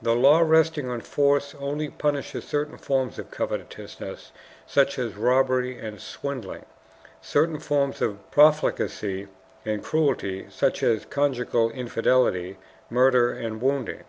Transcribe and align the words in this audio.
The 0.00 0.14
law 0.14 0.38
resting 0.38 0.88
on 0.88 1.00
force 1.00 1.52
only 1.58 1.88
punishes 1.88 2.44
certain 2.44 2.78
forms 2.78 3.18
of 3.18 3.32
covetousness, 3.32 4.30
such 4.68 5.00
as 5.00 5.16
robbery 5.16 5.80
and 5.80 6.00
swindling, 6.00 6.64
certain 7.20 7.58
forms 7.58 8.00
of 8.00 8.30
profligacy 8.30 9.26
and 9.64 9.82
cruelty, 9.82 10.46
such 10.48 10.84
as 10.84 11.04
conjugal 11.04 11.70
infidelity, 11.72 12.56
murder, 12.88 13.32
and 13.32 13.60
wounding. 13.60 14.04